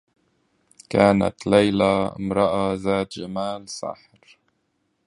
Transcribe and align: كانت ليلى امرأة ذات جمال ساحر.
كانت 0.89 1.47
ليلى 1.47 2.15
امرأة 2.19 2.73
ذات 2.73 3.11
جمال 3.11 3.69
ساحر. 3.69 4.39